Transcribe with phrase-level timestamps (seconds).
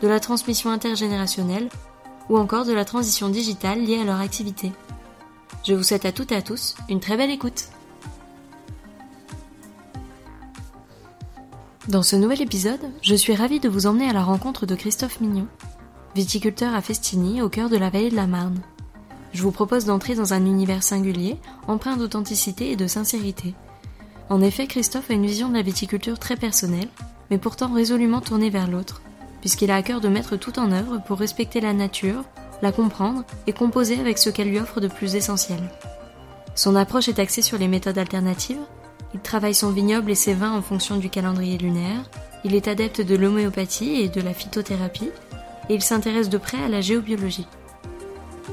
[0.00, 1.68] de la transmission intergénérationnelle
[2.28, 4.72] ou encore de la transition digitale liée à leur activité.
[5.64, 7.68] Je vous souhaite à toutes et à tous une très belle écoute.
[11.88, 15.20] Dans ce nouvel épisode, je suis ravie de vous emmener à la rencontre de Christophe
[15.20, 15.46] Mignon,
[16.14, 18.60] viticulteur à Festigny au cœur de la vallée de la Marne.
[19.32, 23.54] Je vous propose d'entrer dans un univers singulier, empreint d'authenticité et de sincérité.
[24.28, 26.88] En effet, Christophe a une vision de la viticulture très personnelle,
[27.30, 29.00] mais pourtant résolument tournée vers l'autre,
[29.40, 32.24] puisqu'il a à cœur de mettre tout en œuvre pour respecter la nature,
[32.62, 35.60] la comprendre et composer avec ce qu'elle lui offre de plus essentiel.
[36.54, 38.58] Son approche est axée sur les méthodes alternatives,
[39.14, 42.10] il travaille son vignoble et ses vins en fonction du calendrier lunaire,
[42.44, 45.10] il est adepte de l'homéopathie et de la phytothérapie,
[45.68, 47.46] et il s'intéresse de près à la géobiologie.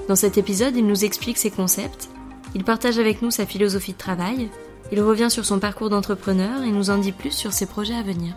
[0.08, 2.10] Dans cet épisode, il nous explique ses concepts,
[2.54, 4.50] il partage avec nous sa philosophie de travail,
[4.92, 8.04] il revient sur son parcours d'entrepreneur et nous en dit plus sur ses projets à
[8.04, 8.36] venir.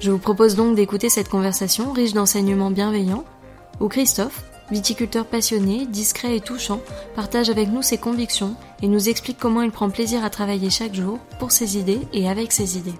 [0.00, 3.24] Je vous propose donc d'écouter cette conversation riche d'enseignements bienveillants,
[3.80, 6.80] où Christophe, viticulteur passionné, discret et touchant,
[7.16, 10.94] partage avec nous ses convictions et nous explique comment il prend plaisir à travailler chaque
[10.94, 12.94] jour pour ses idées et avec ses idées.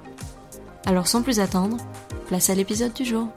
[0.87, 1.77] Alors sans plus attendre,
[2.27, 3.29] place à l'épisode du jour.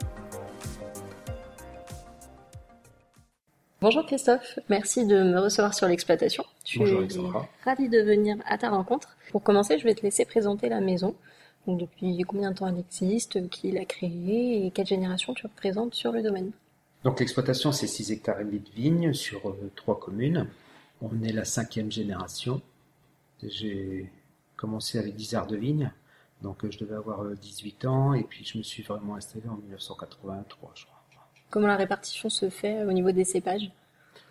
[3.80, 6.44] Bonjour Christophe, merci de me recevoir sur l'exploitation.
[6.64, 7.20] Je suis
[7.64, 9.16] ravie de venir à ta rencontre.
[9.30, 11.14] Pour commencer, je vais te laisser présenter la maison.
[11.66, 16.10] Depuis combien de temps elle existe, qui l'a créée et quelle génération tu représentes sur
[16.10, 16.50] le domaine?
[17.04, 20.48] Donc l'exploitation, c'est 6 hectares et demi de vignes sur euh, trois communes.
[21.00, 22.60] On est la cinquième génération.
[23.42, 24.10] J'ai
[24.56, 25.92] commencé avec 10 arts de vignes,
[26.42, 29.48] donc euh, je devais avoir 18 euh, ans et puis je me suis vraiment installé
[29.48, 31.02] en 1983, je crois.
[31.50, 33.70] Comment la répartition se fait au niveau des cépages?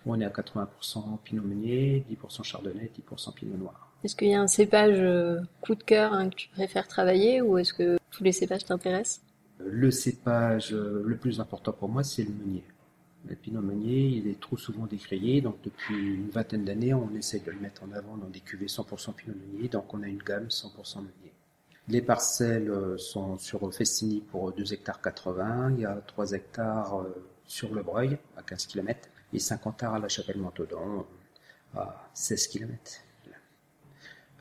[0.08, 3.91] On est à 80% Pinot Meunier, 10% Chardonnay, 10% Pinot Noir.
[4.04, 7.42] Est-ce qu'il y a un cépage euh, coup de cœur hein, que tu préfères travailler
[7.42, 9.22] ou est-ce que tous les cépages t'intéressent?
[9.60, 12.64] Le cépage euh, le plus important pour moi, c'est le meunier.
[13.28, 17.40] Le Pinot Meunier, il est trop souvent décrié, donc depuis une vingtaine d'années, on essaie
[17.40, 20.24] de le mettre en avant dans des cuvées 100% Pinot Meunier, donc on a une
[20.24, 21.32] gamme 100% Meunier.
[21.88, 27.00] Les parcelles euh, sont sur Festini pour 2 hectares 80, il y a 3 hectares
[27.00, 31.06] euh, sur le Breuil à 15 km et 50 hectares à la Chapelle-Montaudan
[31.76, 33.04] à 16 km.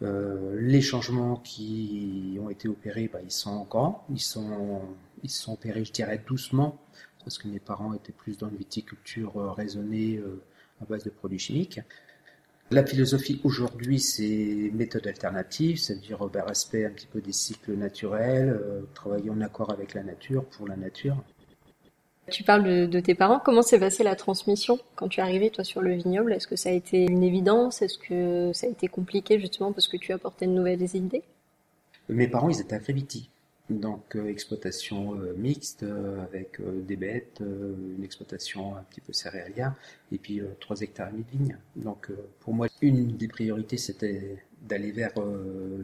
[0.02, 4.82] Euh, les changements qui ont été opérés, bah, ils sont grands, ils sont,
[5.48, 6.78] opérés, je dirais, doucement,
[7.22, 10.22] parce que mes parents étaient plus dans une viticulture raisonnée
[10.80, 11.80] à base de produits chimiques.
[12.72, 18.50] La philosophie aujourd'hui, c'est méthode alternative, c'est-à-dire ben, respect un petit peu des cycles naturels,
[18.50, 21.16] euh, travailler en accord avec la nature, pour la nature.
[22.30, 23.40] Tu parles de, tes parents.
[23.44, 26.32] Comment s'est passée la transmission quand tu es arrivé, toi, sur le vignoble?
[26.32, 27.82] Est-ce que ça a été une évidence?
[27.82, 31.22] Est-ce que ça a été compliqué, justement, parce que tu apportais de nouvelles idées?
[32.08, 33.28] Mes parents, ils étaient agrivitis.
[33.70, 39.74] Donc euh, exploitation euh, mixte euh, avec des bêtes, une exploitation un petit peu céréalière
[40.10, 41.58] et puis 3 hectares et demi de vignes.
[41.76, 42.10] Donc
[42.40, 45.12] pour moi, une des priorités c'était d'aller vers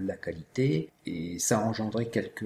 [0.01, 2.45] la qualité et ça a engendré quelques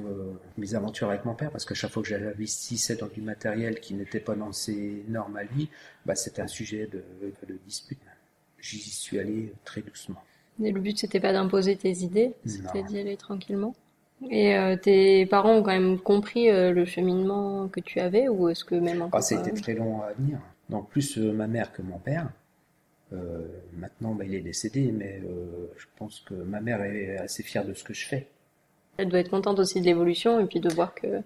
[0.56, 4.20] mésaventures avec mon père parce que chaque fois que j'investissais dans du matériel qui n'était
[4.20, 5.68] pas dans ses normes à lui,
[6.06, 7.02] bah, c'était un sujet de,
[7.48, 7.98] de dispute.
[8.60, 10.22] J'y suis allé très doucement.
[10.62, 13.74] Et le but c'était pas d'imposer tes idées, c'était d'y aller tranquillement
[14.28, 18.48] et euh, tes parents ont quand même compris euh, le cheminement que tu avais ou
[18.48, 20.38] est-ce que même encore ah, été très long à venir.
[20.68, 22.28] Donc plus euh, ma mère que mon père.
[23.72, 25.20] Maintenant, bah, il est décédé, mais
[25.76, 28.26] je pense que ma mère est assez fière de ce que je fais.
[28.98, 31.22] Elle doit être contente aussi de l'évolution et puis de voir que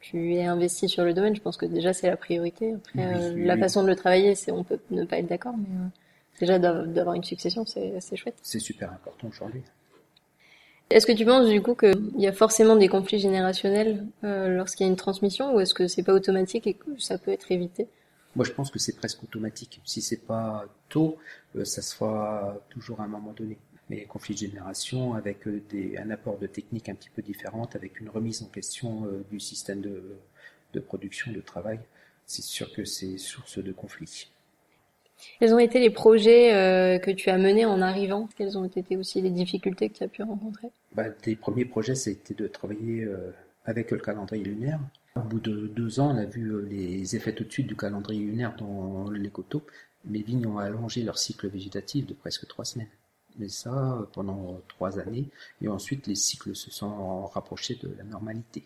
[0.00, 1.34] tu es investi sur le domaine.
[1.34, 2.74] Je pense que déjà c'est la priorité.
[2.74, 5.88] Après, la façon de le travailler, c'est on peut ne pas être d'accord, mais
[6.40, 8.36] déjà d'avoir une succession, c'est chouette.
[8.42, 9.62] C'est super important aujourd'hui.
[10.90, 14.86] Est-ce que tu penses du coup qu'il y a forcément des conflits générationnels euh, lorsqu'il
[14.86, 17.50] y a une transmission ou est-ce que c'est pas automatique et que ça peut être
[17.50, 17.88] évité?
[18.36, 19.80] Moi je pense que c'est presque automatique.
[19.84, 21.18] Si c'est pas tôt,
[21.56, 23.56] euh, ça se fera toujours à un moment donné.
[23.90, 27.22] Mais les conflits de génération avec euh, des, un apport de techniques un petit peu
[27.22, 30.16] différentes, avec une remise en question du système de,
[30.72, 31.80] de production, de travail,
[32.26, 34.28] c'est sûr que c'est source de conflits.
[35.38, 38.28] Quels ont été les projets euh, que tu as menés en arrivant?
[38.36, 40.68] Quelles ont été aussi les difficultés que tu as pu rencontrer?
[40.92, 43.30] Bah, Tes premiers projets, été de travailler euh,
[43.64, 44.80] avec le calendrier lunaire.
[45.16, 47.76] Au bout de deux ans, on a vu euh, les effets tout de suite du
[47.76, 49.62] calendrier lunaire dans les coteaux.
[50.04, 52.88] Mes vignes ont allongé leur cycle végétatif de presque trois semaines.
[53.38, 55.28] Mais ça, pendant trois années.
[55.62, 58.64] Et ensuite, les cycles se sont rapprochés de la normalité.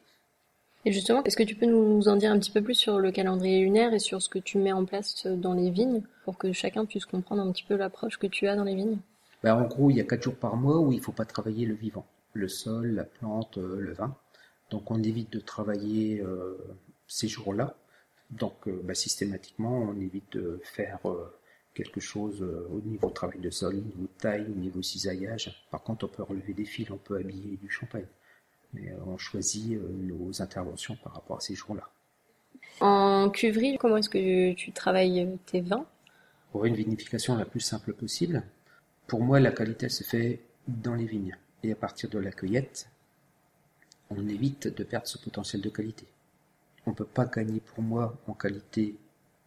[0.86, 3.12] Et justement, est-ce que tu peux nous en dire un petit peu plus sur le
[3.12, 6.52] calendrier lunaire et sur ce que tu mets en place dans les vignes pour que
[6.52, 8.98] chacun puisse comprendre un petit peu l'approche que tu as dans les vignes?
[9.42, 11.26] Ben, En gros, il y a quatre jours par mois où il ne faut pas
[11.26, 14.16] travailler le vivant, le sol, la plante, euh, le vin.
[14.70, 16.56] Donc on évite de travailler euh,
[17.06, 17.76] ces jours-là.
[18.30, 21.00] Donc euh, ben, systématiquement, on évite de faire
[21.74, 25.66] quelque chose au niveau travail de sol, au niveau taille, au niveau cisaillage.
[25.70, 28.06] Par contre, on peut relever des fils, on peut habiller du champagne
[28.72, 31.88] mais euh, on choisit euh, nos interventions par rapport à ces jours-là.
[32.80, 35.86] En cuverie, comment est-ce que tu travailles euh, tes vins?
[36.52, 38.42] Pour une vinification la plus simple possible,
[39.06, 41.36] pour moi, la qualité se fait dans les vignes.
[41.62, 42.88] Et à partir de la cueillette,
[44.10, 46.06] on évite de perdre ce potentiel de qualité.
[46.86, 48.96] On ne peut pas gagner pour moi en qualité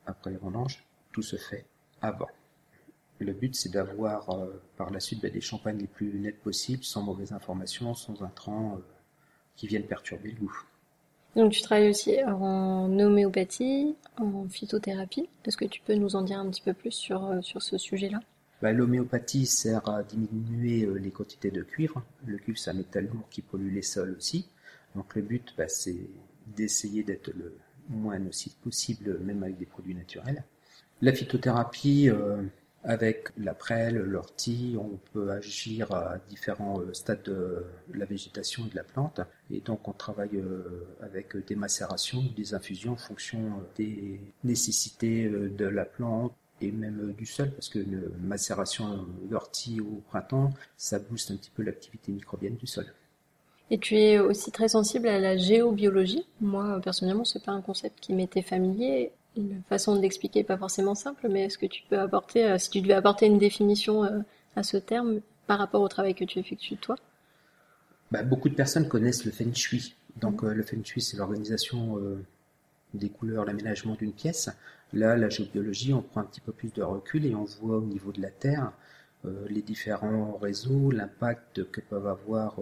[0.06, 1.66] après les vendanges, tout se fait
[2.02, 2.30] avant.
[3.20, 4.28] Le but, c'est d'avoir
[4.78, 8.80] par la suite ben, des champagnes les plus nettes possibles, sans mauvaises informations, sans intrants
[9.56, 10.64] qui viennent perturber le goût.
[11.36, 15.30] Donc tu travailles aussi en homéopathie, en phytothérapie.
[15.46, 17.78] Est-ce que tu peux nous en dire un petit peu plus sur, euh, sur ce
[17.78, 18.20] sujet-là?
[18.62, 22.04] Bah, L'homéopathie sert à diminuer euh, les quantités de cuivre.
[22.26, 24.48] Le cuivre, c'est un métal lourd qui pollue les sols aussi.
[24.96, 26.08] Donc le but, bah, c'est
[26.48, 27.58] d'essayer d'être le
[27.90, 30.44] moins nocif possible, même avec des produits naturels.
[31.02, 32.44] La phytothérapie, euh,
[32.84, 38.70] avec la prêle, l'ortie, on peut agir à différents euh, stades de la végétation et
[38.70, 39.22] de la plante.
[39.50, 45.66] Et donc on travaille euh, avec des macérations, des infusions en fonction des nécessités de
[45.66, 51.32] la plante et même du sol, parce que une macération d'ortie au printemps, ça booste
[51.32, 52.86] un petit peu l'activité microbienne du sol.
[53.72, 56.26] Et tu es aussi très sensible à la géobiologie.
[56.42, 59.14] Moi, personnellement, c'est pas un concept qui m'était familier.
[59.38, 62.58] La façon de l'expliquer n'est pas forcément simple, mais est-ce que tu peux apporter, euh,
[62.58, 64.20] si tu devais apporter une définition euh,
[64.58, 66.98] à ce terme par rapport au travail que tu effectues toi?
[68.12, 69.96] Bah, Beaucoup de personnes connaissent le Feng Shui.
[70.20, 70.48] Donc mmh.
[70.48, 71.98] euh, le Feng Shui, c'est l'organisation
[72.94, 74.50] des couleurs, l'aménagement d'une pièce.
[74.92, 77.86] Là, la géobiologie, on prend un petit peu plus de recul et on voit au
[77.86, 78.74] niveau de la Terre
[79.48, 82.56] les différents réseaux, l'impact que peuvent avoir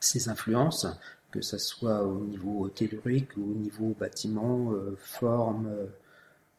[0.00, 0.86] ces influences
[1.30, 5.86] que ce soit au niveau tellurique ou au niveau bâtiment, euh, forme, euh,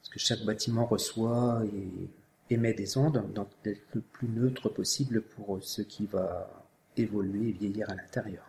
[0.02, 5.22] parce que chaque bâtiment reçoit et émet des ondes, donc d'être le plus neutre possible
[5.22, 6.50] pour ce qui va
[6.98, 8.44] évoluer et vieillir à l'intérieur.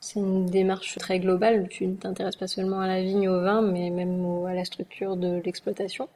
[0.00, 3.60] C'est une démarche très globale, tu ne t'intéresses pas seulement à la vigne, au vin,
[3.60, 6.08] mais même à la structure de l'exploitation,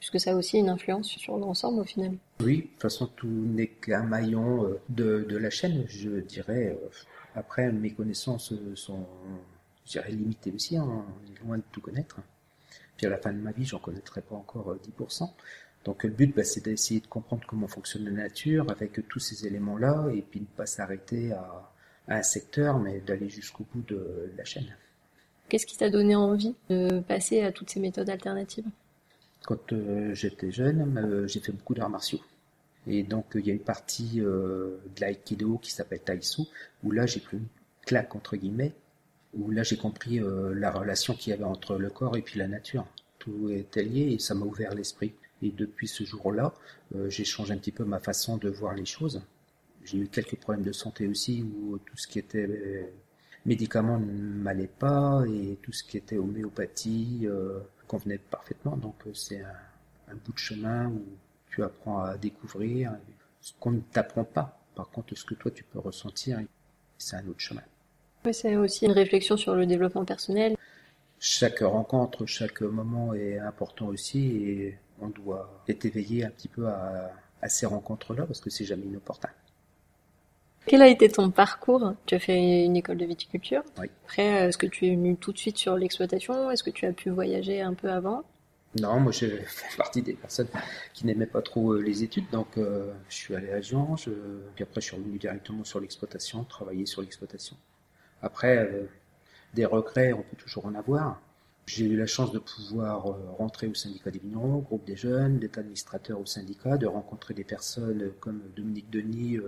[0.00, 2.12] puisque ça a aussi une influence sur l'ensemble au final.
[2.40, 6.76] Oui, de toute façon tout n'est qu'un maillon euh, de, de, la chaîne, je dirais.
[7.38, 9.06] Après, mes connaissances sont,
[9.86, 10.84] je dirais, limitées aussi, hein.
[10.84, 12.16] on est loin de tout connaître.
[12.96, 15.22] Puis à la fin de ma vie, j'en connaîtrai pas encore 10%.
[15.22, 15.26] Euh,
[15.84, 19.46] Donc le but, bah, c'est d'essayer de comprendre comment fonctionne la nature avec tous ces
[19.46, 21.70] éléments-là, et puis ne pas s'arrêter à,
[22.08, 24.74] un secteur, mais d'aller jusqu'au bout de la chaîne.
[25.48, 28.66] Qu'est-ce qui t'a donné envie de passer à toutes ces méthodes alternatives?
[29.44, 32.20] Quand euh, j'étais jeune, euh, j'ai fait beaucoup d'arts martiaux.
[32.88, 36.42] Et donc, il y a une partie euh, de l'aïkido qui s'appelle Taisu,
[36.82, 37.46] où là, j'ai pris une
[37.84, 38.72] claque, entre guillemets,
[39.34, 42.38] où là, j'ai compris euh, la relation qu'il y avait entre le corps et puis
[42.38, 42.86] la nature.
[43.18, 45.12] Tout est lié et ça m'a ouvert l'esprit.
[45.42, 46.54] Et depuis ce jour-là,
[46.94, 49.22] euh, j'ai changé un petit peu ma façon de voir les choses.
[49.84, 52.90] J'ai eu quelques problèmes de santé aussi, où tout ce qui était
[53.44, 57.26] médicaments ne m'allait pas, et tout ce qui était homéopathie
[57.86, 58.76] convenait parfaitement.
[58.76, 61.02] Donc, c'est un, un bout de chemin où
[61.50, 62.92] tu apprends à découvrir
[63.40, 64.58] ce qu'on ne t'apprend pas.
[64.74, 66.38] Par contre, ce que toi tu peux ressentir,
[66.98, 67.62] c'est un autre chemin.
[68.24, 70.56] Oui, c'est aussi une réflexion sur le développement personnel.
[71.20, 76.68] Chaque rencontre, chaque moment est important aussi et on doit être éveillé un petit peu
[76.68, 77.12] à,
[77.48, 79.30] ces rencontres-là parce que c'est jamais inopportun.
[80.66, 81.94] Quel a été ton parcours?
[82.04, 83.62] Tu as fait une école de viticulture.
[83.78, 83.86] Oui.
[84.04, 86.50] Après, est-ce que tu es venu tout de suite sur l'exploitation?
[86.50, 88.22] Est-ce que tu as pu voyager un peu avant?
[88.76, 90.48] Non, moi j'ai fait partie des personnes
[90.92, 93.96] qui n'aimaient pas trop euh, les études, donc euh, je suis allé à Jean,
[94.54, 97.56] puis après je suis revenu directement sur l'exploitation, travailler sur l'exploitation.
[98.20, 98.84] Après, euh,
[99.54, 101.20] des regrets, on peut toujours en avoir.
[101.66, 103.02] J'ai eu la chance de pouvoir
[103.36, 107.44] rentrer au syndicat des vignerons, groupe des jeunes, d'être administrateur au syndicat, de rencontrer des
[107.44, 109.38] personnes comme Dominique Denis,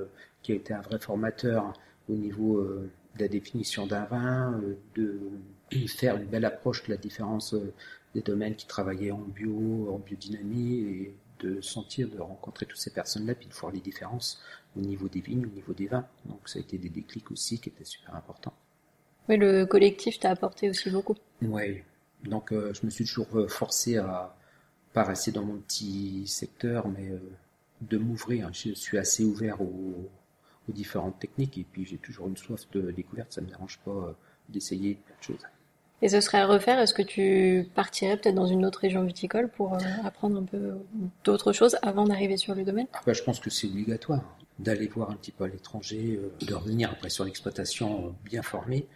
[0.43, 1.73] qui a été un vrai formateur
[2.11, 4.61] au niveau de la définition d'un vin,
[4.97, 5.19] de
[5.89, 7.55] faire une belle approche de la différence
[8.15, 12.93] des domaines qui travaillaient en bio, en biodynamie, et de sentir, de rencontrer toutes ces
[12.93, 14.41] personnes-là, puis de voir les différences
[14.77, 16.07] au niveau des vignes, au niveau des vins.
[16.27, 18.55] Donc ça a été des déclics aussi qui étaient super importants.
[19.29, 21.17] Oui, le collectif t'a apporté aussi beaucoup.
[21.43, 21.83] Oui,
[22.25, 24.37] donc euh, je me suis toujours euh, forcé à
[24.93, 27.19] pas rester dans mon petit secteur, mais euh,
[27.81, 28.53] de m'ouvrir.
[28.53, 30.11] Je suis assez ouvert aux,
[30.69, 33.33] aux, différentes techniques et puis j'ai toujours une soif de découverte.
[33.33, 34.15] Ça me dérange pas
[34.49, 35.47] d'essayer plein de choses.
[36.03, 36.79] Et ce serait à refaire.
[36.79, 40.79] Est-ce que tu partirais peut-être dans une autre région viticole pour apprendre un peu
[41.25, 42.87] d'autres choses avant d'arriver sur le domaine?
[42.95, 44.23] Ah bah, Je pense que c'est obligatoire
[44.59, 48.87] d'aller voir un petit peu à l'étranger, de revenir après sur l'exploitation bien formé.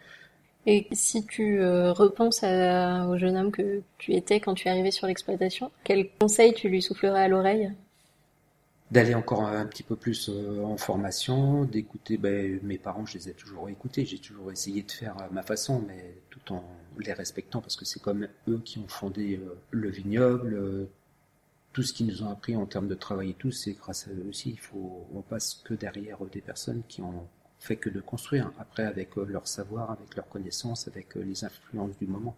[0.66, 4.90] Et si tu euh, repenses au jeune homme que tu étais quand tu es arrivé
[4.90, 7.70] sur l'exploitation, quel conseil tu lui soufflerais à l'oreille?
[8.94, 13.28] D'aller encore un petit peu plus euh, en formation, d'écouter ben, mes parents, je les
[13.28, 16.62] ai toujours écoutés, j'ai toujours essayé de faire à ma façon, mais tout en
[16.98, 20.88] les respectant parce que c'est comme eux qui ont fondé euh, le vignoble,
[21.74, 24.12] tout ce qu'ils nous ont appris en termes de travail et tout, c'est grâce à
[24.12, 24.50] eux aussi.
[24.50, 27.26] Il faut, on passe que derrière des personnes qui ont
[27.58, 31.44] fait que de construire, après avec euh, leur savoir, avec leurs connaissances, avec euh, les
[31.44, 32.36] influences du moment.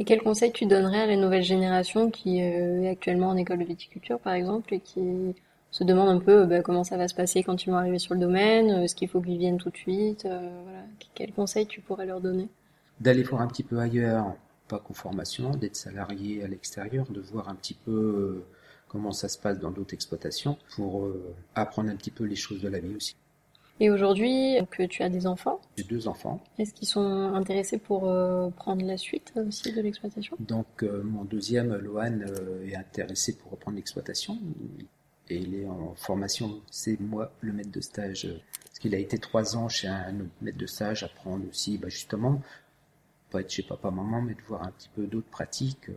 [0.00, 3.58] Et quel conseil tu donnerais à la nouvelle génération qui euh, est actuellement en école
[3.58, 5.34] de viticulture, par exemple, et qui
[5.70, 8.14] se demande un peu bah, comment ça va se passer quand ils vont arriver sur
[8.14, 10.84] le domaine, est-ce qu'il faut qu'ils viennent tout de suite voilà.
[11.14, 12.48] Quel conseil tu pourrais leur donner?
[13.00, 14.34] D'aller voir un petit peu ailleurs,
[14.68, 18.44] pas qu'en formation, d'être salarié à l'extérieur, de voir un petit peu
[18.88, 21.08] comment ça se passe dans d'autres exploitations pour
[21.54, 23.16] apprendre un petit peu les choses de la vie aussi.
[23.80, 25.60] Et aujourd'hui, que tu as des enfants?
[25.76, 26.42] J'ai deux enfants.
[26.58, 30.36] Est-ce qu'ils sont intéressés pour euh, prendre la suite aussi de l'exploitation?
[30.40, 34.36] Donc euh, mon deuxième, Lohan, euh, est intéressé pour reprendre l'exploitation.
[35.30, 38.28] Et il est en formation, c'est moi le maître de stage.
[38.64, 42.40] Parce qu'il a été trois ans chez un maître de stage, apprendre aussi bah, justement,
[43.30, 45.88] pas être chez papa-maman, mais de voir un petit peu d'autres pratiques.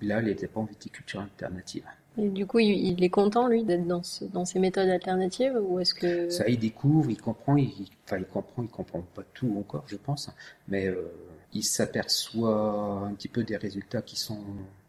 [0.00, 1.84] Là, il n'était pas en viticulture alternative.
[2.18, 5.94] Et du coup, il, est content, lui, d'être dans, dans ces méthodes alternatives ou est-ce
[5.94, 6.28] que...
[6.28, 7.70] Ça, il découvre, il comprend, il,
[8.04, 10.30] enfin, il comprend, il comprend pas tout encore, je pense,
[10.68, 11.10] mais euh,
[11.54, 14.44] il s'aperçoit un petit peu des résultats qui sont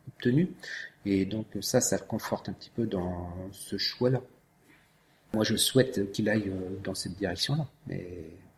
[0.09, 0.49] obtenus.
[1.05, 4.21] Et donc ça, ça le conforte un petit peu dans ce choix-là.
[5.33, 8.05] Moi, je souhaite qu'il aille euh, dans cette direction-là, mais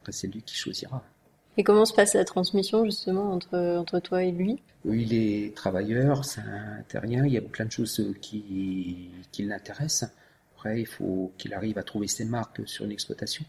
[0.02, 1.04] après, c'est lui qui choisira.
[1.58, 4.62] Et comment se passe la transmission justement entre, entre toi et lui?
[4.84, 10.12] Il est travailleur, c'est un terrien, il y a plein de choses qui, qui l'intéressent.
[10.56, 13.46] Après, il faut qu'il arrive à trouver ses marques sur une exploitation.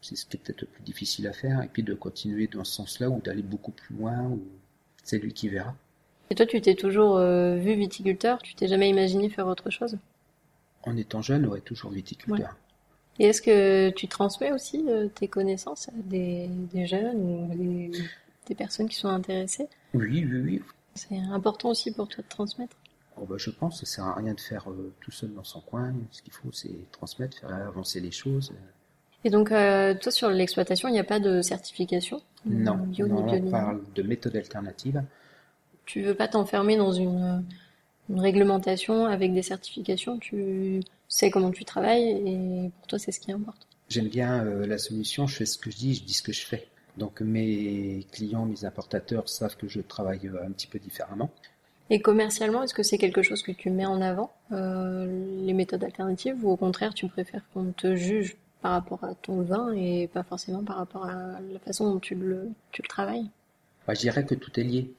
[0.00, 2.64] C'est ce qui est peut-être le plus difficile à faire, et puis de continuer dans
[2.64, 4.42] ce sens-là ou d'aller beaucoup plus loin, ou
[5.02, 5.76] c'est lui qui verra.
[6.30, 8.40] Et toi, tu t'es toujours euh, vu viticulteur?
[8.42, 9.98] Tu t'es jamais imaginé faire autre chose?
[10.84, 12.56] En étant jeune, ouais, toujours viticulteur.
[13.18, 16.48] Et est-ce que tu transmets aussi euh, tes connaissances à des,
[16.86, 17.92] jeunes ou
[18.46, 19.68] des, personnes qui sont intéressées?
[19.92, 20.62] Oui, oui, oui.
[20.94, 22.76] C'est important aussi pour toi de transmettre
[23.16, 25.44] oh bah, Je pense que ça sert à rien de faire euh, tout seul dans
[25.44, 25.92] son coin.
[26.10, 28.52] Ce qu'il faut, c'est transmettre, faire avancer les choses.
[29.24, 32.20] Et donc, euh, toi, sur l'exploitation, il n'y a pas de certification?
[32.44, 35.02] Non, bio, on parle de méthode alternative.
[35.86, 37.44] Tu veux pas t'enfermer dans une,
[38.10, 43.20] une réglementation avec des certifications Tu sais comment tu travailles et pour toi c'est ce
[43.20, 43.66] qui importe.
[43.88, 46.32] J'aime bien euh, la solution, je fais ce que je dis, je dis ce que
[46.32, 46.66] je fais.
[46.96, 51.30] Donc mes clients, mes importateurs savent que je travaille euh, un petit peu différemment.
[51.90, 55.06] Et commercialement, est-ce que c'est quelque chose que tu mets en avant, euh,
[55.44, 59.42] les méthodes alternatives, ou au contraire tu préfères qu'on te juge par rapport à ton
[59.42, 63.28] vin et pas forcément par rapport à la façon dont tu le, tu le travailles?
[63.86, 64.90] Bah, Je dirais que tout est lié.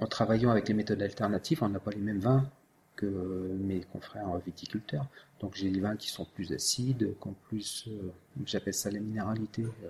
[0.00, 2.50] En travaillant avec les méthodes alternatives, on n'a pas les mêmes vins,
[2.96, 5.06] que mes confrères viticulteurs.
[5.40, 8.10] Donc j'ai des vins qui sont plus acides, qui ont plus, euh,
[8.44, 9.62] j'appelle ça la minéralité.
[9.62, 9.88] Euh,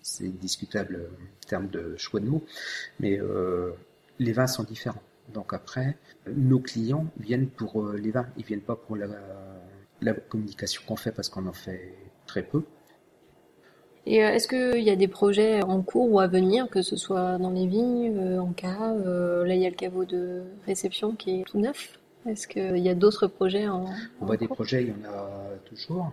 [0.00, 1.10] c'est discutable
[1.44, 2.44] en termes de choix de mots,
[3.00, 3.72] mais euh,
[4.20, 5.02] les vins sont différents.
[5.34, 5.98] Donc après,
[6.32, 9.08] nos clients viennent pour les vins, ils viennent pas pour la,
[10.00, 11.92] la communication qu'on fait parce qu'on en fait
[12.26, 12.62] très peu.
[14.06, 17.38] Et est-ce qu'il y a des projets en cours ou à venir, que ce soit
[17.38, 19.04] dans les vignes, en cave
[19.44, 21.98] Là, il y a le caveau de réception qui est tout neuf.
[22.26, 23.86] Est-ce qu'il y a d'autres projets en,
[24.20, 25.30] On voit des projets, il y en a
[25.64, 26.12] toujours.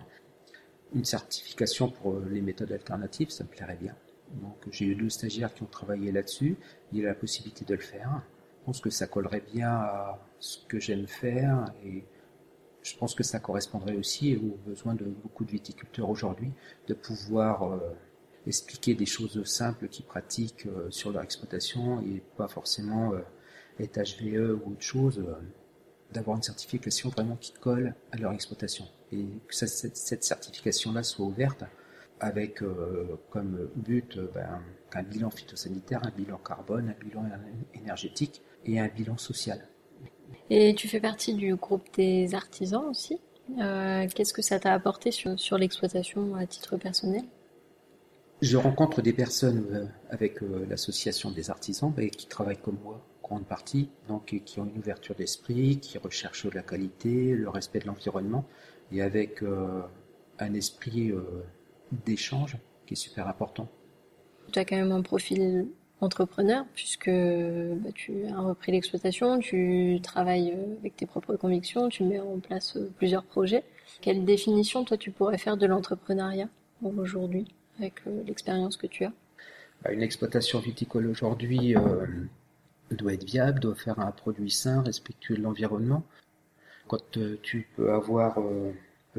[0.94, 3.94] Une certification pour les méthodes alternatives, ça me plairait bien.
[4.42, 6.56] Donc j'ai eu deux stagiaires qui ont travaillé là-dessus.
[6.92, 8.22] Il y a la possibilité de le faire.
[8.60, 12.04] Je pense que ça collerait bien à ce que j'aime faire et
[12.84, 16.52] je pense que ça correspondrait aussi aux besoins de beaucoup de viticulteurs aujourd'hui
[16.86, 17.78] de pouvoir euh,
[18.46, 23.22] expliquer des choses simples qu'ils pratiquent euh, sur leur exploitation et pas forcément euh,
[23.80, 25.24] être HVE ou autre chose
[26.12, 28.86] d'avoir une certification vraiment qui colle à leur exploitation.
[29.12, 31.64] Et que cette, certification-là soit ouverte
[32.20, 34.62] avec euh, comme but euh, ben,
[34.94, 37.24] un bilan phytosanitaire, un bilan carbone, un bilan
[37.74, 39.60] énergétique et un bilan social.
[40.50, 43.18] Et tu fais partie du groupe des artisans aussi.
[43.58, 47.24] Euh, qu'est-ce que ça t'a apporté sur, sur l'exploitation à titre personnel?
[48.42, 53.46] Je rencontre des personnes euh, avec euh, l'association des artisans qui travaillent comme moi, grande
[53.46, 58.44] partie, donc qui ont une ouverture d'esprit, qui recherchent la qualité, le respect de l'environnement,
[58.92, 59.82] et avec euh,
[60.38, 61.12] un esprit
[62.04, 63.68] d'échange qui est super important.
[64.52, 65.68] Tu as quand même un profil
[66.00, 72.20] entrepreneur puisque bah, tu as repris l'exploitation, tu travailles avec tes propres convictions, tu mets
[72.20, 73.64] en place plusieurs projets.
[74.00, 76.48] Quelle définition toi tu pourrais faire de l'entrepreneuriat
[76.82, 77.46] aujourd'hui
[77.78, 79.12] avec euh, l'expérience que tu as?
[79.82, 82.06] Bah, Une exploitation viticole aujourd'hui euh,
[82.90, 86.02] doit être viable, doit faire un produit sain, respectueux de l'environnement.
[86.86, 88.38] Quand euh, tu peux avoir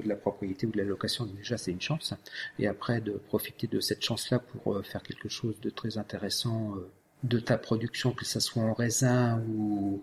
[0.02, 2.14] de la propriété ou de la location, déjà c'est une chance.
[2.60, 6.75] Et après de profiter de cette chance-là pour faire quelque chose de très intéressant
[7.24, 10.02] de ta production, que ce soit en raisin ou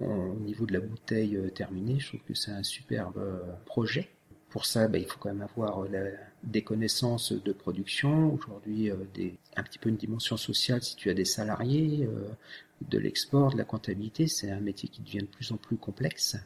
[0.00, 3.20] au niveau de la bouteille terminée, je trouve que c'est un superbe
[3.66, 4.08] projet.
[4.50, 6.10] Pour ça, bah, il faut quand même avoir euh,
[6.42, 8.34] des connaissances de production.
[8.34, 8.96] Aujourd'hui, euh,
[9.56, 12.28] un petit peu une dimension sociale si tu as des salariés, euh,
[12.88, 14.26] de l'export, de la comptabilité.
[14.26, 16.36] C'est un métier qui devient de plus en plus complexe.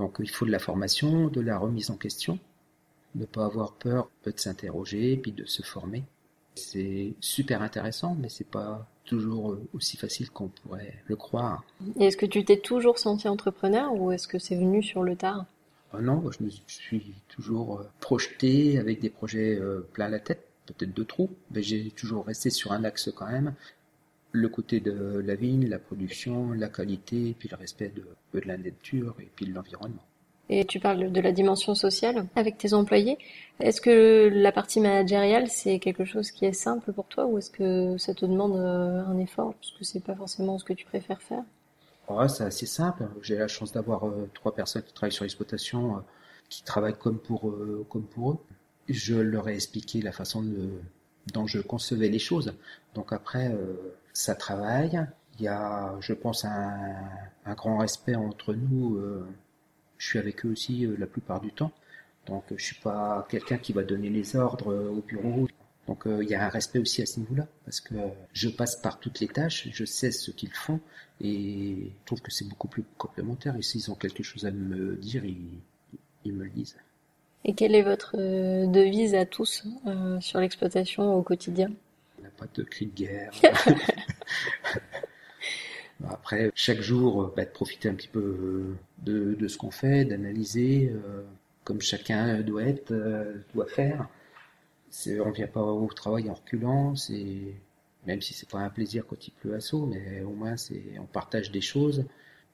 [0.00, 2.38] Donc il faut de la formation, de la remise en question,
[3.14, 6.04] ne pas avoir peur de s'interroger, puis de se former.
[6.54, 11.64] C'est super intéressant, mais c'est pas toujours aussi facile qu'on pourrait le croire.
[11.98, 15.44] Est-ce que tu t'es toujours senti entrepreneur ou est-ce que c'est venu sur le tard?
[15.92, 20.46] Ah non, je me suis toujours euh, projeté avec des projets euh, plein la tête,
[20.64, 23.54] peut-être de trous, mais j'ai toujours resté sur un axe quand même.
[24.32, 28.04] Le côté de la vigne, la production, la qualité, puis le respect de,
[28.38, 30.02] de la nature et puis de l'environnement.
[30.48, 33.18] Et tu parles de la dimension sociale avec tes employés.
[33.60, 37.50] Est-ce que la partie managériale, c'est quelque chose qui est simple pour toi ou est-ce
[37.50, 40.84] que ça te demande euh, un effort parce que c'est pas forcément ce que tu
[40.84, 41.44] préfères faire?
[42.28, 43.08] C'est assez simple.
[43.22, 46.00] J'ai la chance d'avoir euh, trois personnes qui travaillent sur l'exploitation, euh,
[46.48, 48.38] qui travaillent comme pour, euh, comme pour eux.
[48.88, 50.44] Je leur ai expliqué la façon
[51.32, 52.52] dont je concevais les choses.
[52.94, 53.54] Donc après,
[54.12, 55.06] ça travaille.
[55.38, 56.94] Il y a, je pense, un,
[57.46, 59.00] un grand respect entre nous.
[59.98, 61.72] je suis avec eux aussi la plupart du temps.
[62.26, 65.48] Donc je suis pas quelqu'un qui va donner les ordres au bureau.
[65.88, 67.94] Donc il y a un respect aussi à ce niveau-là, parce que
[68.32, 70.80] je passe par toutes les tâches, je sais ce qu'ils font,
[71.20, 73.56] et je trouve que c'est beaucoup plus complémentaire.
[73.56, 76.76] Et s'ils ont quelque chose à me dire, ils, me le disent.
[77.44, 81.70] Et quelle est votre euh, devise à tous euh, sur l'exploitation au quotidien?
[82.40, 83.32] Pas de cri de guerre.
[86.08, 90.90] Après, chaque jour, bah, de profiter un petit peu de, de ce qu'on fait, d'analyser,
[90.90, 91.22] euh,
[91.62, 92.94] comme chacun doit être,
[93.54, 94.08] doit faire.
[95.06, 97.54] On ne vient pas au travail en reculant, c'est
[98.06, 100.82] même si c'est pas un plaisir quand il pleut à saut, mais au moins c'est
[100.98, 102.06] on partage des choses,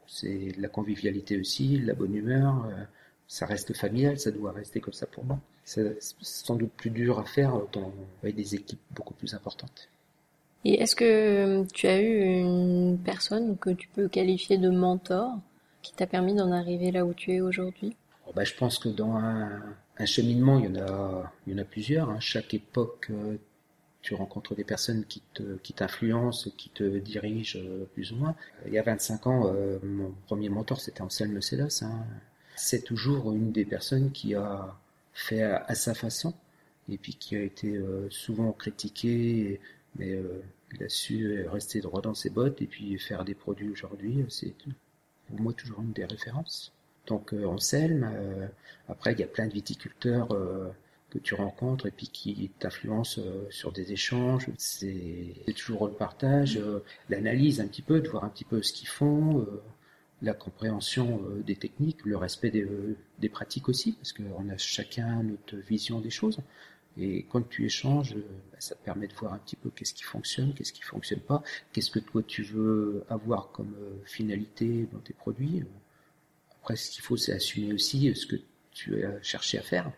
[0.07, 2.85] c'est de la convivialité aussi, de la bonne humeur, euh,
[3.29, 5.39] ça reste familial, ça doit rester comme ça pour moi.
[5.65, 9.89] C'est sans doute plus dur à faire dans avec des équipes beaucoup plus importantes.
[10.65, 15.39] Et est-ce que tu as eu une personne que tu peux qualifier de mentor
[15.83, 17.97] qui t'a permis d'en arriver là où tu es aujourd'hui?
[18.35, 19.63] Bah, Je pense que dans un,
[19.99, 22.11] un, cheminement, il y en a, il y en a plusieurs.
[22.11, 22.19] Hein.
[22.21, 23.37] Chaque époque euh,
[24.07, 28.37] tu rencontres des personnes qui te qui t'influencent, qui te dirigent euh, plus ou moins.
[28.67, 31.83] Il y a 25 ans, euh, mon premier mentor c'était Anselme Célos.
[31.83, 32.05] Hein.
[32.57, 34.77] C'est toujours une des personnes qui a
[35.13, 36.35] fait à, sa façon
[36.89, 39.61] et puis qui a été euh, souvent critiqué,
[39.97, 40.19] mais
[40.73, 44.25] il a su rester droit dans ses bottes et puis faire des produits aujourd'hui.
[44.29, 44.55] C'est
[45.29, 46.73] pour moi toujours une des références.
[47.07, 48.51] Donc Anselme.
[48.89, 50.29] après il y a plein de viticulteurs
[51.11, 54.47] que tu rencontres et puis qui t'influencent euh, sur des échanges.
[54.59, 58.73] C'est toujours le partage, euh, l'analyse un petit peu, de voir un petit peu ce
[58.73, 59.63] qu'ils font, euh,
[60.23, 62.67] la compréhension des techniques, le respect des,
[63.19, 66.39] des pratiques aussi, parce qu'on a chacun notre vision des choses.
[66.99, 70.05] Et quand tu échanges, bah, ça te permet de voir un petit peu qu'est-ce qui
[70.05, 75.13] fonctionne, qu'est-ce qui fonctionne pas, qu'est-ce que toi tu veux avoir comme finalité dans tes
[75.13, 75.63] produits.
[76.63, 78.37] Après, ce qu'il faut, c'est assumer aussi ce que
[78.73, 79.93] tu as cherché à faire.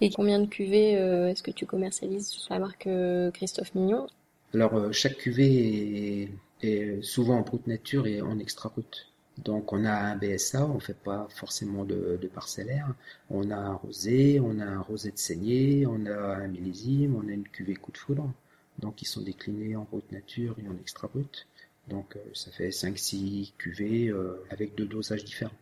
[0.00, 4.06] Et combien de cuvées euh, est-ce que tu commercialises sur la marque euh, Christophe Mignon?
[4.52, 6.30] Alors, euh, chaque cuvée
[6.62, 9.08] est, souvent en brute nature et en extra brut.
[9.38, 12.94] Donc, on a un BSA, on fait pas forcément de, de, parcellaire.
[13.30, 17.28] On a un rosé, on a un rosé de saignée, on a un millésime, on
[17.28, 18.32] a une cuvée coup de foudre.
[18.78, 21.46] Donc, ils sont déclinés en brute nature et en extra brut.
[21.88, 24.12] Donc, ça fait 5-6 cuvées
[24.50, 25.52] avec deux dosages différents.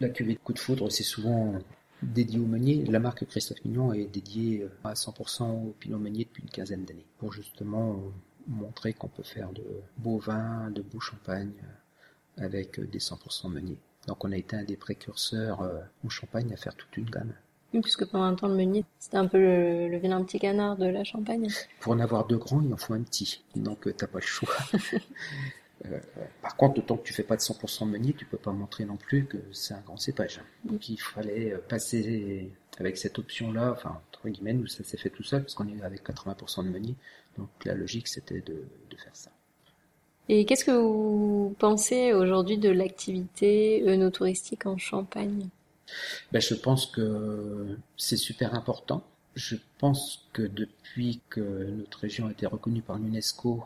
[0.00, 1.60] La cuvée coup de foudre, c'est souvent
[2.02, 2.84] dédié au meunier.
[2.86, 6.84] La marque Christophe Mignon est dédiée euh, à 100% au pinot meunier depuis une quinzaine
[6.84, 8.10] d'années, pour justement euh,
[8.48, 9.64] montrer qu'on peut faire de
[9.98, 11.66] beaux vins, de beaux champagnes euh,
[12.38, 13.78] avec des 100% meunier.
[14.06, 15.68] Donc on a été un des précurseurs
[16.04, 17.32] au champagne à faire toute une gamme.
[17.74, 20.86] Oui, puisque pendant un temps, le meunier, c'était un peu le, vilain petit canard de
[20.86, 21.48] la Champagne.
[21.80, 23.42] Pour en avoir deux grands, il en faut un petit.
[23.56, 24.54] Donc, euh, t'as pas le choix.
[25.86, 25.98] Euh,
[26.42, 28.96] par contre, autant que tu fais pas de 100% meunier, tu peux pas montrer non
[28.96, 30.40] plus que c'est un grand cépage.
[30.62, 35.10] Donc, il fallait euh, passer avec cette option-là, enfin, entre guillemets, nous, ça s'est fait
[35.10, 36.94] tout seul, parce qu'on est avec 80% de meunier.
[37.36, 39.32] Donc, la logique, c'était de, de faire ça.
[40.28, 45.48] Et qu'est-ce que vous pensez aujourd'hui de l'activité œnotouristique en Champagne?
[46.32, 49.02] Ben, Je pense que c'est super important.
[49.34, 53.64] Je pense que depuis que notre région a été reconnue par l'UNESCO,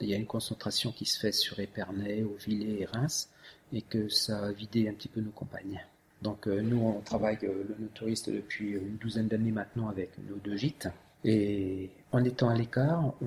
[0.00, 3.30] il y a une concentration qui se fait sur Épernay, Auvillers et Reims,
[3.72, 5.84] et que ça a vidé un petit peu nos campagnes.
[6.22, 10.36] Donc euh, nous, on travaille euh, le touriste depuis une douzaine d'années maintenant avec nos
[10.36, 10.88] deux gîtes.
[11.24, 13.26] Et en étant à l'écart, on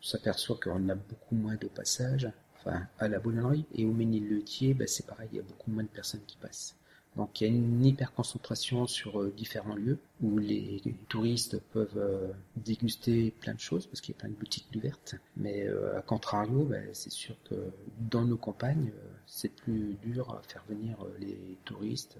[0.00, 3.66] s'aperçoit qu'on a beaucoup moins de passages, enfin à la boulangerie.
[3.74, 6.76] Et au Ménil-Letier, ben, c'est pareil, il y a beaucoup moins de personnes qui passent.
[7.18, 11.96] Donc il y a une hyper concentration sur euh, différents lieux où les touristes peuvent
[11.96, 15.16] euh, déguster plein de choses parce qu'il y a plein de boutiques ouvertes.
[15.36, 17.56] Mais euh, à contrario, ben, c'est sûr que
[17.98, 18.92] dans nos campagnes,
[19.26, 22.16] c'est plus dur à faire venir les touristes,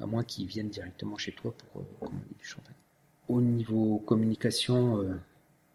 [0.00, 2.74] à moins qu'ils viennent directement chez toi pour commander du champagne.
[3.28, 5.04] Au niveau communication,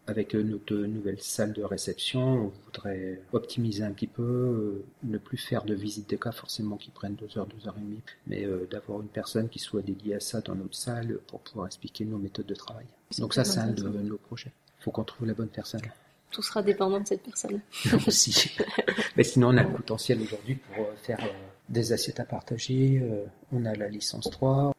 [0.06, 5.38] avec notre nouvelle salle de réception, on voudrait optimiser un petit peu, euh, ne plus
[5.38, 8.44] faire de visites de cas forcément qui prennent deux heures, deux heures et demie, mais
[8.44, 12.04] euh, d'avoir une personne qui soit dédiée à ça dans notre salle pour pouvoir expliquer
[12.04, 12.86] nos méthodes de travail.
[13.18, 14.52] Donc ça, c'est un de nos projets.
[14.80, 15.80] Il faut qu'on trouve la bonne personne.
[16.30, 17.60] Tout sera dépendant de cette personne.
[18.06, 18.56] Aussi.
[19.16, 21.18] mais sinon, on a le potentiel aujourd'hui pour euh, faire
[21.68, 23.02] des assiettes à partager.
[23.52, 24.74] On a la licence 3.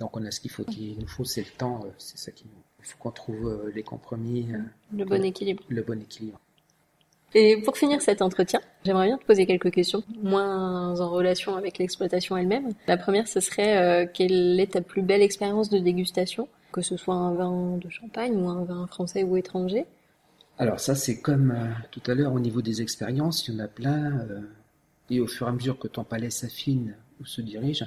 [0.00, 0.64] Donc on a ce qu'il faut.
[0.64, 1.84] qu'il nous faut, c'est le temps.
[1.98, 4.48] C'est ça qui nous il faut qu'on trouve euh, les compromis.
[4.52, 4.58] Euh,
[4.96, 5.62] le bon équilibre.
[5.68, 6.40] Le bon équilibre.
[7.34, 11.78] Et pour finir cet entretien, j'aimerais bien te poser quelques questions, moins en relation avec
[11.78, 12.74] l'exploitation elle-même.
[12.86, 16.96] La première, ce serait euh, quelle est ta plus belle expérience de dégustation, que ce
[16.96, 19.86] soit un vin de champagne ou un vin français ou étranger?
[20.58, 21.56] Alors ça, c'est comme
[21.90, 24.26] tout à l'heure au niveau des expériences, il y en a plein.
[25.08, 27.86] et au fur et à mesure que ton palais s'affine ou se dirige,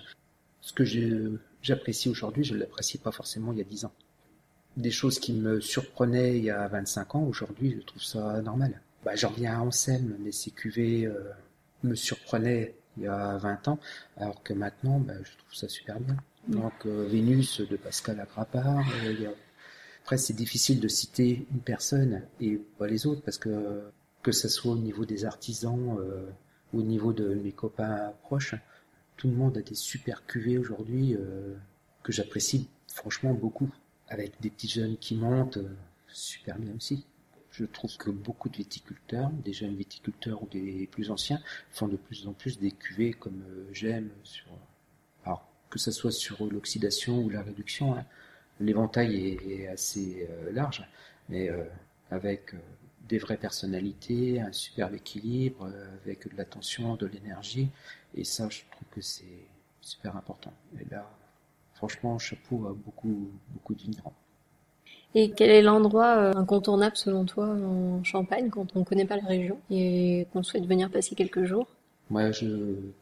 [0.61, 0.83] ce que
[1.61, 3.93] j'apprécie aujourd'hui, je ne l'appréciais pas forcément il y a dix ans
[4.77, 8.81] des choses qui me surprenaient il y a 25 ans, aujourd'hui, je trouve ça normal.
[9.03, 11.31] Bah, j'en reviens à Anselme, mais ces cuvées euh,
[11.83, 13.79] me surprenaient il y a 20 ans,
[14.17, 16.17] alors que maintenant, bah, je trouve ça super bien.
[16.47, 18.85] Donc, euh, Vénus de Pascal Agrapard.
[19.05, 19.31] Euh,
[20.03, 23.81] après, c'est difficile de citer une personne et pas les autres, parce que
[24.21, 25.99] que ce soit au niveau des artisans
[26.73, 28.55] ou au niveau de mes copains proches,
[29.17, 31.15] tout le monde a des super cuvées aujourd'hui
[32.01, 33.69] que j'apprécie franchement beaucoup
[34.09, 35.75] avec des petits jeunes qui montent, euh,
[36.07, 37.05] super bien aussi.
[37.51, 41.41] Je trouve que beaucoup de viticulteurs, des jeunes viticulteurs ou des plus anciens,
[41.71, 44.47] font de plus en plus des cuvées comme euh, j'aime sur,
[45.23, 47.95] alors que ce soit sur l'oxydation ou la réduction.
[47.95, 48.05] Hein.
[48.59, 50.87] L'éventail est, assez euh, large,
[51.27, 51.49] mais
[52.11, 52.53] avec
[53.09, 55.71] des vraies personnalités, un superbe équilibre,
[56.03, 57.69] avec de l'attention, de l'énergie,
[58.13, 59.47] et ça, je trouve que c'est
[59.81, 60.53] super important.
[60.79, 61.09] Et là,
[61.75, 63.75] franchement, chapeau à beaucoup, beaucoup.
[65.13, 69.15] Et quel est l'endroit euh, incontournable selon toi en Champagne quand on ne connaît pas
[69.15, 71.67] la région et qu'on souhaite venir passer quelques jours?
[72.09, 72.47] Moi, je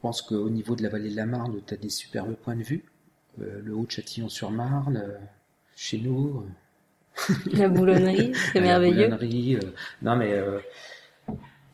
[0.02, 2.64] pense qu'au niveau de la vallée de la Marne, tu as des superbes points de
[2.64, 2.84] vue.
[3.42, 5.18] Euh, le haut de Châtillon-sur-Marne, euh,
[5.76, 6.46] chez nous.
[7.52, 9.10] la boulonnerie, c'est merveilleux.
[9.10, 9.58] La boulonnerie,
[10.02, 10.40] non mais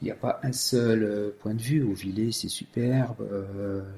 [0.01, 1.83] il n'y a pas un seul point de vue.
[1.83, 3.27] Au Villers, c'est superbe.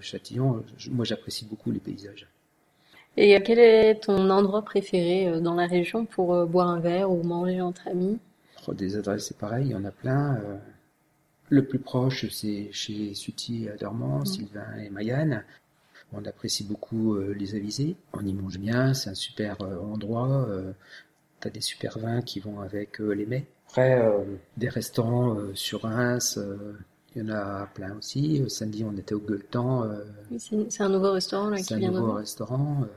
[0.01, 2.27] Châtillon, moi j'apprécie beaucoup les paysages.
[3.17, 7.11] Et quel est ton endroit préféré euh, dans la région pour euh, boire un verre
[7.11, 8.19] ou manger entre amis?
[8.67, 10.35] Oh, Des adresses, c'est pareil, il y en a plein.
[10.35, 10.57] Euh.
[11.49, 14.25] Le plus proche, c'est chez Suti à Dormant, mm.
[14.25, 15.43] Sylvain et Mayane.
[16.13, 17.95] On apprécie beaucoup les avisés.
[18.11, 20.45] On y mange bien, c'est un super endroit.
[21.39, 23.45] T'as des super vins qui vont avec les mets.
[23.69, 23.97] Après,
[24.57, 26.37] des restaurants sur Reims,
[27.15, 28.43] il y en a plein aussi.
[28.49, 29.89] Samedi, on était au Gueuletan.
[30.37, 32.87] c'est un nouveau restaurant là, qui vient C'est un nouveau restaurant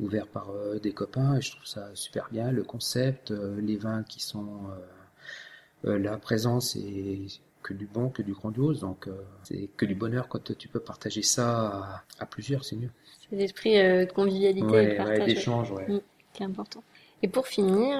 [0.00, 2.50] ouvert par euh, des copains et je trouve ça super bien.
[2.50, 4.48] Le concept, euh, les vins qui sont
[5.84, 7.26] euh, là présents, c'est
[7.62, 8.80] que du bon, que du grandiose.
[8.80, 9.08] Donc
[9.42, 12.90] c'est que du bonheur quand tu peux partager ça à, plusieurs, c'est mieux.
[13.30, 15.26] C'est l'esprit de convivialité et de partage.
[15.26, 15.88] d'échange, ouais.
[15.88, 16.00] Mm,
[16.32, 16.82] qui est important.
[17.24, 17.96] Et pour finir,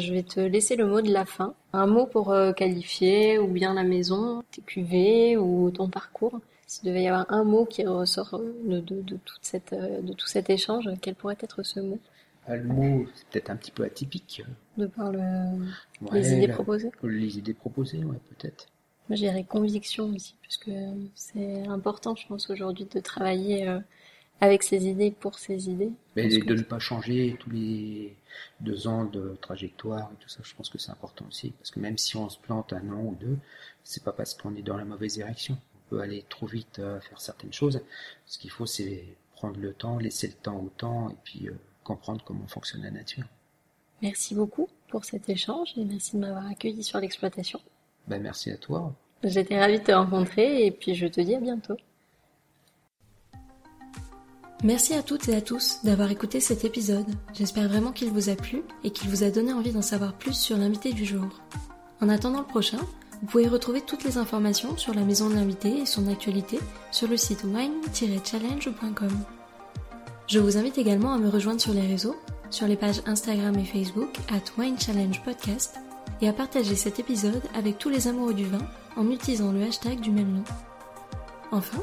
[0.00, 1.54] je vais te laisser le mot de la fin.
[1.72, 6.40] Un mot pour qualifier ou bien la maison, tes cuvées ou ton parcours.
[6.66, 10.12] S'il devait y avoir un mot qui ressort euh, de, de, toute cette, euh, de
[10.12, 11.98] tout cet échange, quel pourrait être ce mot?
[12.48, 14.42] Le mot, c'est peut-être un petit peu atypique.
[14.76, 15.20] De par le...
[16.12, 18.66] les idées proposées Les idées proposées, ouais, peut-être.
[19.08, 20.70] Moi, je dirais conviction aussi, puisque
[21.14, 23.78] c'est important, je pense, aujourd'hui de travailler euh,
[24.40, 25.92] avec ses idées pour ses idées.
[26.16, 28.16] Mais de ne pas changer tous les
[28.60, 31.50] deux ans de trajectoire et tout ça, je pense que c'est important aussi.
[31.52, 33.38] Parce que même si on se plante un an ou deux,
[33.82, 35.56] c'est pas parce qu'on est dans la mauvaise direction.
[35.74, 37.80] On peut aller trop vite à faire certaines choses.
[38.26, 41.58] Ce qu'il faut, c'est prendre le temps, laisser le temps au temps et puis euh,
[41.82, 43.24] comprendre comment fonctionne la nature.
[44.02, 47.60] Merci beaucoup pour cet échange et merci de m'avoir accueilli sur l'exploitation.
[48.06, 48.94] Ben, merci à toi.
[49.22, 51.76] J'étais ravie de te rencontrer et puis je te dis à bientôt.
[54.64, 57.04] Merci à toutes et à tous d'avoir écouté cet épisode.
[57.34, 60.32] J'espère vraiment qu'il vous a plu et qu'il vous a donné envie d'en savoir plus
[60.32, 61.28] sur l'invité du jour.
[62.00, 62.78] En attendant le prochain,
[63.20, 66.58] vous pouvez retrouver toutes les informations sur la maison de l'invité et son actualité
[66.92, 69.10] sur le site wine-challenge.com.
[70.28, 72.16] Je vous invite également à me rejoindre sur les réseaux,
[72.48, 74.78] sur les pages Instagram et Facebook at Wine
[75.26, 75.74] Podcast
[76.22, 80.00] et à partager cet épisode avec tous les amoureux du vin en utilisant le hashtag
[80.00, 80.44] du même nom.
[81.52, 81.82] Enfin,